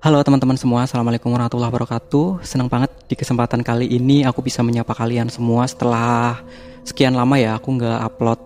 [0.00, 2.40] Halo teman-teman semua, Assalamualaikum warahmatullahi wabarakatuh.
[2.40, 5.68] Senang banget di kesempatan kali ini aku bisa menyapa kalian semua.
[5.68, 6.40] Setelah
[6.88, 8.40] sekian lama ya aku nggak upload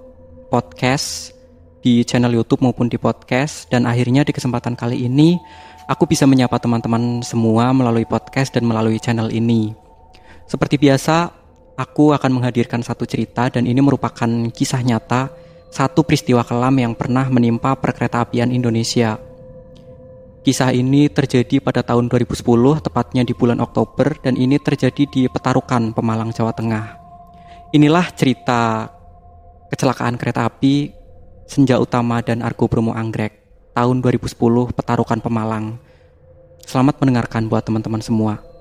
[0.50, 1.30] podcast
[1.78, 3.70] di channel YouTube maupun di podcast.
[3.70, 5.38] Dan akhirnya di kesempatan kali ini
[5.86, 9.78] aku bisa menyapa teman-teman semua melalui podcast dan melalui channel ini.
[10.50, 11.30] Seperti biasa,
[11.78, 15.30] aku akan menghadirkan satu cerita dan ini merupakan kisah nyata
[15.70, 19.22] satu peristiwa kelam yang pernah menimpa perkereta apian Indonesia
[20.44, 22.44] Kisah ini terjadi pada tahun 2010,
[22.84, 27.00] tepatnya di bulan Oktober, dan ini terjadi di Petarukan, Pemalang, Jawa Tengah.
[27.72, 28.92] Inilah cerita
[29.72, 30.92] kecelakaan kereta api
[31.48, 33.40] Senja Utama dan Argo Bromo Anggrek
[33.72, 35.80] tahun 2010 Petarukan Pemalang.
[36.68, 38.53] Selamat mendengarkan buat teman-teman semua.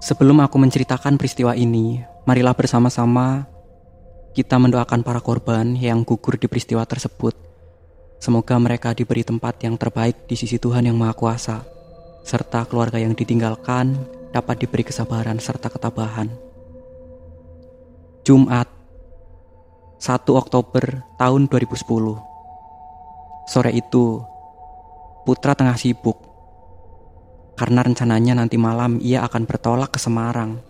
[0.00, 3.44] Sebelum aku menceritakan peristiwa ini, marilah bersama-sama
[4.32, 7.36] kita mendoakan para korban yang gugur di peristiwa tersebut.
[8.16, 11.60] Semoga mereka diberi tempat yang terbaik di sisi Tuhan Yang Maha Kuasa,
[12.24, 13.92] serta keluarga yang ditinggalkan
[14.32, 16.32] dapat diberi kesabaran serta ketabahan.
[18.24, 18.72] Jumat
[20.00, 21.84] 1 Oktober tahun 2010
[23.52, 24.24] Sore itu,
[25.28, 26.29] Putra tengah sibuk
[27.60, 30.64] karena rencananya nanti malam ia akan bertolak ke Semarang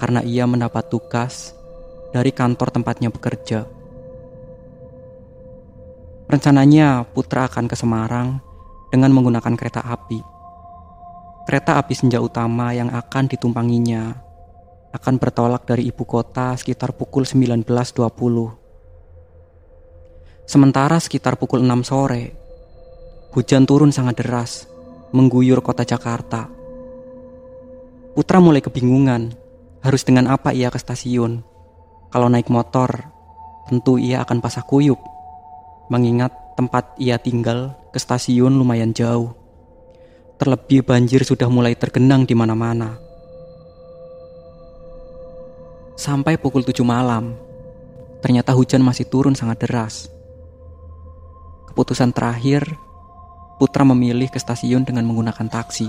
[0.00, 1.52] karena ia mendapat tugas
[2.08, 3.68] dari kantor tempatnya bekerja.
[6.24, 8.40] Rencananya Putra akan ke Semarang
[8.88, 10.24] dengan menggunakan kereta api.
[11.44, 14.16] Kereta api senja utama yang akan ditumpanginya
[14.96, 17.68] akan bertolak dari ibu kota sekitar pukul 19.20.
[20.48, 22.32] Sementara sekitar pukul 6 sore,
[23.36, 24.75] hujan turun sangat deras
[25.16, 26.52] mengguyur kota Jakarta.
[28.12, 29.32] Putra mulai kebingungan,
[29.80, 31.40] harus dengan apa ia ke stasiun.
[32.12, 33.08] Kalau naik motor,
[33.64, 35.00] tentu ia akan pasah kuyup,
[35.88, 39.32] mengingat tempat ia tinggal ke stasiun lumayan jauh.
[40.36, 43.00] Terlebih banjir sudah mulai tergenang di mana-mana.
[45.96, 47.32] Sampai pukul 7 malam,
[48.20, 50.12] ternyata hujan masih turun sangat deras.
[51.72, 52.76] Keputusan terakhir
[53.56, 55.88] Putra memilih ke stasiun dengan menggunakan taksi.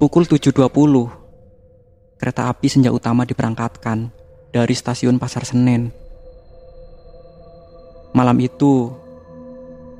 [0.00, 0.56] Pukul 7.20,
[2.16, 4.08] kereta api senja utama diberangkatkan
[4.56, 5.92] dari stasiun Pasar Senen.
[8.16, 8.88] Malam itu,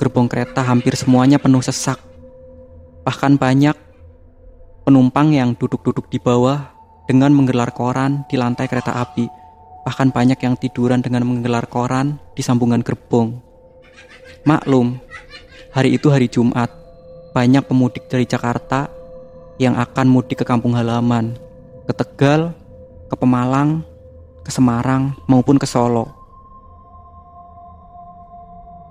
[0.01, 2.01] gerbong kereta hampir semuanya penuh sesak.
[3.05, 3.77] Bahkan banyak
[4.89, 6.73] penumpang yang duduk-duduk di bawah
[7.05, 9.29] dengan menggelar koran di lantai kereta api.
[9.85, 13.46] Bahkan banyak yang tiduran dengan menggelar koran di sambungan gerbong.
[14.47, 15.03] Maklum,
[15.75, 16.71] hari itu hari Jumat.
[17.35, 18.87] Banyak pemudik dari Jakarta
[19.59, 21.35] yang akan mudik ke kampung halaman,
[21.83, 22.55] ke Tegal,
[23.11, 23.83] ke Pemalang,
[24.47, 26.15] ke Semarang, maupun ke Solo.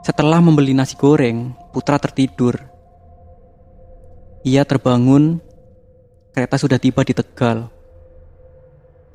[0.03, 2.59] Setelah membeli nasi goreng, Putra tertidur.
[4.43, 5.39] Ia terbangun,
[6.35, 7.71] kereta sudah tiba di Tegal.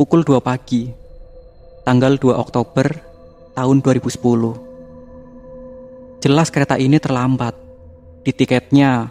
[0.01, 0.89] Pukul 2 pagi,
[1.85, 2.97] tanggal 2 Oktober
[3.53, 4.70] tahun 2010.
[6.21, 7.57] Jelas kereta ini terlambat.
[8.21, 9.09] Di tiketnya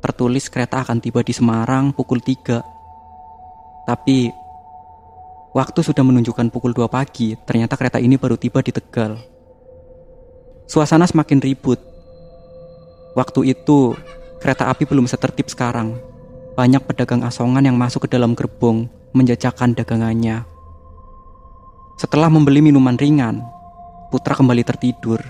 [0.00, 2.64] tertulis kereta akan tiba di Semarang pukul 3.
[3.84, 4.32] Tapi
[5.52, 9.20] waktu sudah menunjukkan pukul 2 pagi, ternyata kereta ini baru tiba di Tegal.
[10.64, 11.76] Suasana semakin ribut.
[13.12, 13.92] Waktu itu
[14.40, 16.00] kereta api belum setertib sekarang.
[16.56, 20.48] Banyak pedagang asongan yang masuk ke dalam gerbong menjajakan dagangannya.
[22.00, 23.44] Setelah membeli minuman ringan,
[24.06, 25.20] Putra kembali tertidur.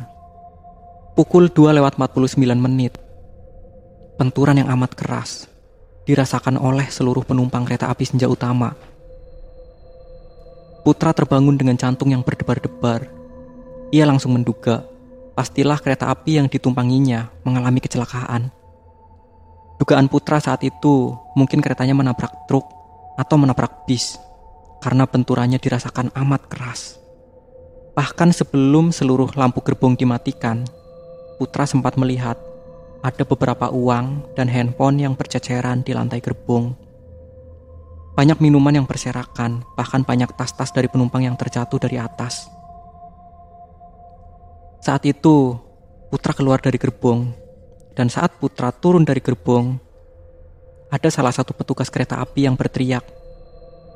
[1.17, 2.93] Pukul 2 lewat 49 menit.
[4.21, 5.49] Benturan yang amat keras
[6.05, 8.77] dirasakan oleh seluruh penumpang kereta api senja utama.
[10.85, 13.09] Putra terbangun dengan jantung yang berdebar-debar.
[13.97, 14.85] Ia langsung menduga,
[15.33, 18.53] pastilah kereta api yang ditumpanginya mengalami kecelakaan.
[19.81, 22.69] Dugaan Putra saat itu mungkin keretanya menabrak truk
[23.17, 24.21] atau menabrak bis
[24.85, 27.01] karena benturannya dirasakan amat keras.
[27.97, 30.69] Bahkan sebelum seluruh lampu gerbong dimatikan,
[31.37, 32.41] Putra sempat melihat
[33.05, 36.73] ada beberapa uang dan handphone yang berceceran di lantai gerbong.
[38.17, 42.49] Banyak minuman yang berserakan, bahkan banyak tas-tas dari penumpang yang terjatuh dari atas.
[44.81, 45.61] Saat itu,
[46.07, 47.35] Putra keluar dari gerbong
[47.97, 49.81] Dan saat Putra turun dari gerbong,
[50.93, 53.01] ada salah satu petugas kereta api yang berteriak,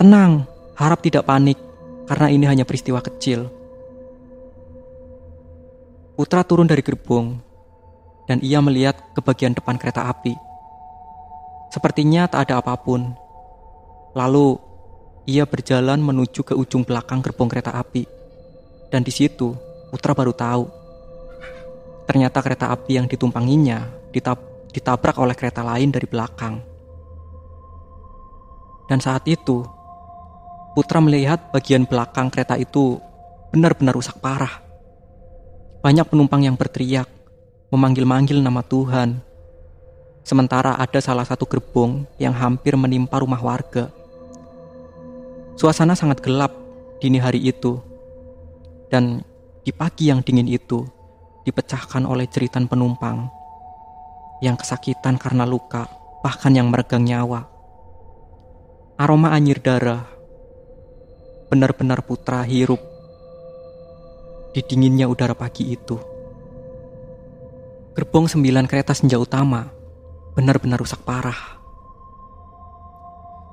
[0.00, 1.60] "Tenang, harap tidak panik,
[2.08, 3.59] karena ini hanya peristiwa kecil."
[6.20, 7.40] Putra turun dari gerbong,
[8.28, 10.37] dan ia melihat ke bagian depan kereta api.
[11.72, 13.17] Sepertinya tak ada apa pun.
[14.12, 14.61] Lalu
[15.25, 18.05] ia berjalan menuju ke ujung belakang gerbong kereta api.
[18.93, 19.56] Dan di situ,
[19.88, 20.69] Putra baru tahu.
[22.05, 26.61] Ternyata kereta api yang ditumpanginya ditab ditabrak oleh kereta lain dari belakang.
[28.93, 29.64] Dan saat itu,
[30.76, 33.00] Putra melihat bagian belakang kereta itu
[33.49, 34.69] benar-benar rusak parah.
[35.80, 37.08] Banyak penumpang yang berteriak,
[37.72, 39.16] memanggil-manggil nama Tuhan.
[40.20, 43.88] Sementara ada salah satu gerbong yang hampir menimpa rumah warga.
[45.56, 46.52] Suasana sangat gelap
[47.00, 47.80] dini hari itu.
[48.92, 49.24] Dan
[49.64, 50.84] di pagi yang dingin itu
[51.48, 53.32] dipecahkan oleh jeritan penumpang
[54.44, 55.88] yang kesakitan karena luka,
[56.20, 57.48] bahkan yang meregang nyawa.
[59.00, 60.04] Aroma anyir darah
[61.48, 62.89] benar-benar putra hirup
[64.50, 65.94] di dinginnya udara pagi itu.
[67.94, 69.62] Gerbong sembilan kereta senja utama
[70.35, 71.58] benar-benar rusak parah.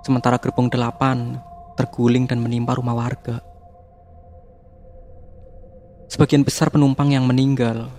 [0.02, 1.38] Sementara gerbong delapan
[1.78, 3.38] terguling dan menimpa rumah warga.
[6.10, 7.92] Sebagian besar penumpang yang meninggal,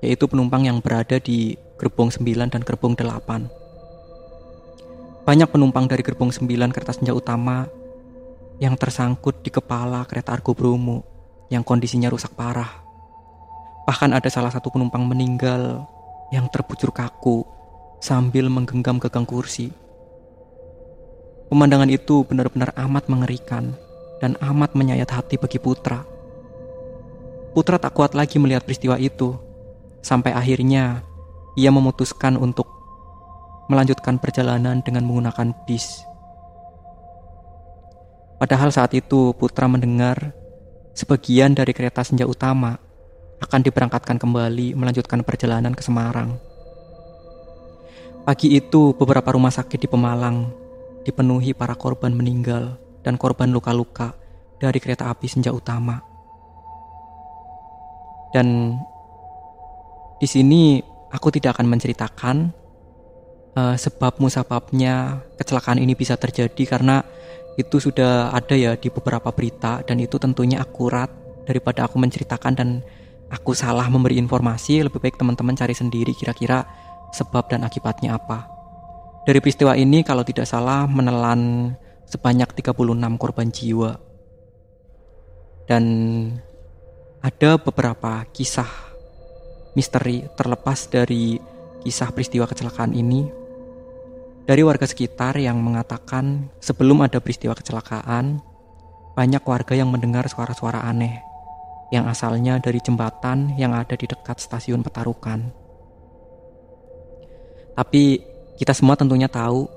[0.00, 3.46] yaitu penumpang yang berada di gerbong 9 dan gerbong 8.
[5.22, 7.68] Banyak penumpang dari gerbong 9 kereta senja utama
[8.58, 11.11] yang tersangkut di kepala kereta Argo Bromo
[11.52, 12.80] yang kondisinya rusak parah.
[13.84, 15.84] Bahkan ada salah satu penumpang meninggal
[16.32, 17.44] yang terbujur kaku
[18.00, 19.68] sambil menggenggam gagang kursi.
[21.52, 23.76] Pemandangan itu benar-benar amat mengerikan
[24.24, 26.00] dan amat menyayat hati bagi Putra.
[27.52, 29.36] Putra tak kuat lagi melihat peristiwa itu,
[30.00, 31.04] sampai akhirnya
[31.52, 32.64] ia memutuskan untuk
[33.68, 36.00] melanjutkan perjalanan dengan menggunakan bis.
[38.40, 40.32] Padahal saat itu Putra mendengar
[40.92, 42.76] sebagian dari kereta senja utama
[43.42, 46.38] akan diberangkatkan kembali melanjutkan perjalanan ke Semarang.
[48.22, 50.46] Pagi itu beberapa rumah sakit di Pemalang
[51.02, 54.14] dipenuhi para korban meninggal dan korban luka-luka
[54.62, 55.98] dari kereta api senja utama.
[58.30, 58.78] Dan
[60.22, 60.78] di sini
[61.10, 62.36] aku tidak akan menceritakan
[63.56, 67.04] uh, sebab musababnya kecelakaan ini bisa terjadi karena
[67.60, 71.12] itu sudah ada ya di beberapa berita dan itu tentunya akurat
[71.44, 72.68] daripada aku menceritakan dan
[73.28, 76.64] aku salah memberi informasi lebih baik teman-teman cari sendiri kira-kira
[77.12, 78.48] sebab dan akibatnya apa.
[79.22, 81.72] Dari peristiwa ini kalau tidak salah menelan
[82.08, 83.92] sebanyak 36 korban jiwa.
[85.68, 85.84] Dan
[87.22, 88.66] ada beberapa kisah
[89.78, 91.38] misteri terlepas dari
[91.86, 93.41] kisah peristiwa kecelakaan ini
[94.42, 98.42] dari warga sekitar yang mengatakan sebelum ada peristiwa kecelakaan,
[99.14, 101.22] banyak warga yang mendengar suara-suara aneh
[101.92, 105.52] yang asalnya dari jembatan yang ada di dekat stasiun Petarukan.
[107.76, 108.24] Tapi
[108.56, 109.68] kita semua tentunya tahu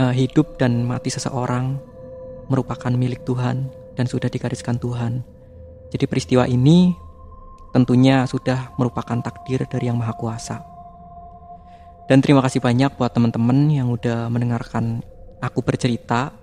[0.00, 1.76] uh, hidup dan mati seseorang
[2.48, 5.20] merupakan milik Tuhan dan sudah digariskan Tuhan.
[5.92, 6.96] Jadi peristiwa ini
[7.76, 10.73] tentunya sudah merupakan takdir dari Yang Maha Kuasa.
[12.04, 15.00] Dan terima kasih banyak buat teman-teman yang udah mendengarkan
[15.40, 16.36] aku bercerita.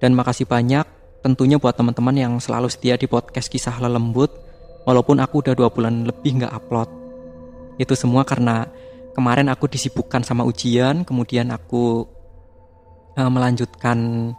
[0.00, 0.84] Dan makasih banyak
[1.20, 4.32] tentunya buat teman-teman yang selalu setia di podcast kisah lelembut.
[4.88, 6.88] Walaupun aku udah dua bulan lebih nggak upload.
[7.76, 8.64] Itu semua karena
[9.12, 12.06] kemarin aku disibukkan sama ujian, kemudian aku
[13.16, 14.32] uh, melanjutkan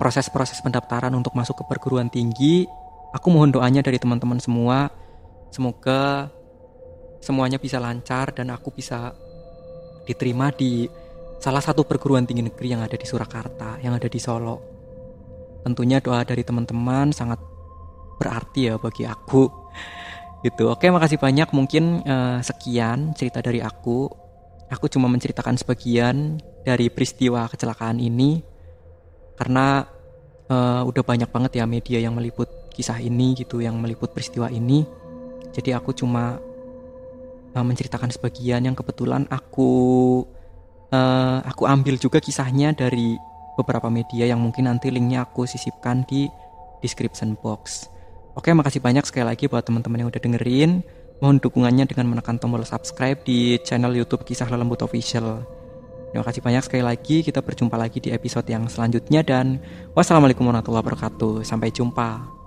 [0.00, 2.64] proses-proses pendaftaran untuk masuk ke perguruan tinggi.
[3.12, 4.88] Aku mohon doanya dari teman-teman semua.
[5.52, 6.30] Semoga
[7.20, 9.12] semuanya bisa lancar dan aku bisa
[10.10, 10.90] diterima di
[11.40, 14.58] salah satu perguruan tinggi negeri yang ada di Surakarta, yang ada di Solo.
[15.62, 17.38] Tentunya doa dari teman-teman sangat
[18.20, 19.46] berarti ya bagi aku.
[20.40, 20.72] Gitu.
[20.72, 21.52] Oke, makasih banyak.
[21.52, 24.08] Mungkin uh, sekian cerita dari aku.
[24.72, 28.40] Aku cuma menceritakan sebagian dari peristiwa kecelakaan ini
[29.36, 29.84] karena
[30.48, 34.88] uh, udah banyak banget ya media yang meliput kisah ini gitu, yang meliput peristiwa ini.
[35.52, 36.40] Jadi aku cuma
[37.54, 39.70] uh, menceritakan sebagian yang kebetulan aku
[40.90, 43.16] uh, aku ambil juga kisahnya dari
[43.58, 46.30] beberapa media yang mungkin nanti linknya aku sisipkan di
[46.80, 47.90] description box.
[48.38, 50.80] Oke, makasih banyak sekali lagi buat teman-teman yang udah dengerin.
[51.20, 55.44] Mohon dukungannya dengan menekan tombol subscribe di channel YouTube Kisah Lelembut Official.
[56.10, 57.20] Terima kasih banyak sekali lagi.
[57.20, 59.60] Kita berjumpa lagi di episode yang selanjutnya dan
[59.92, 61.44] wassalamualaikum warahmatullahi wabarakatuh.
[61.44, 62.39] Sampai jumpa.